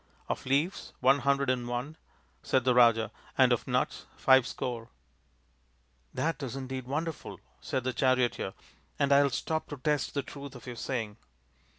[0.29, 1.95] "Of leaves, one hundred and one,"
[2.41, 4.89] said the Raja," and of nuts five score.""
[6.15, 8.53] That is indeed wonderful," said the charioteer,"
[8.97, 11.17] and I will stop to test the truth of your saying."